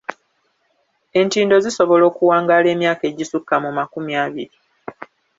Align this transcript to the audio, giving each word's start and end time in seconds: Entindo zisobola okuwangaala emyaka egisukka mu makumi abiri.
Entindo 1.21 1.55
zisobola 1.65 2.03
okuwangaala 2.11 2.67
emyaka 2.75 3.03
egisukka 3.11 3.55
mu 3.63 3.69
makumi 3.77 4.13
abiri. 4.25 4.55